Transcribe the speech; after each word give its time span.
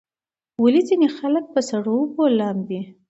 ولې 0.61 0.81
ځینې 0.89 1.07
خلک 1.17 1.45
په 1.53 1.61
سړو 1.69 1.93
اوبو 1.99 2.23
کې 2.29 2.35
لامبي؟ 2.37 2.81